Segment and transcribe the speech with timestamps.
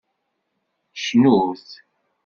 [1.03, 1.67] Cnut!